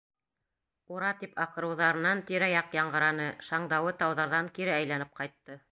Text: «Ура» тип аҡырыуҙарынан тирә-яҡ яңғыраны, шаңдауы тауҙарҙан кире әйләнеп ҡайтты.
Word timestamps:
«Ура» 0.95 1.11
тип 1.23 1.37
аҡырыуҙарынан 1.45 2.23
тирә-яҡ 2.31 2.75
яңғыраны, 2.81 3.31
шаңдауы 3.51 3.95
тауҙарҙан 4.03 4.55
кире 4.59 4.79
әйләнеп 4.81 5.19
ҡайтты. 5.23 5.67